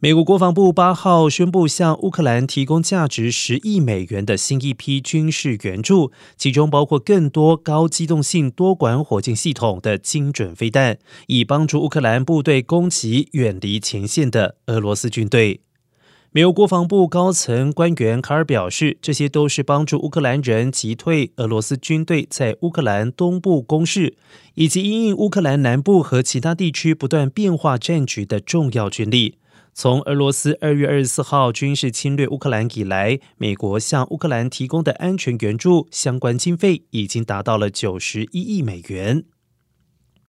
[0.00, 15.62] 美国国防部八号宣布向乌克兰提供价值十亿美元的新一批军事援助，其中包括更多高机动性多管火箭系统的精准飞弹，以帮助乌克兰部队攻击远离前线的俄罗斯军队。
[16.30, 24.16] 美国国防部高层官员卡尔表示，这些都是帮助乌克兰人击退俄罗斯军队在乌克兰东部攻势，
[24.54, 29.38] 以及因应乌克兰南部和其他地区不断变化战局的重要军力。
[29.80, 39.22] 从俄罗斯二月二十四号军事侵略乌克兰以来，美国向乌克兰提供的安全援助相关经费已经达到了九十一亿美元。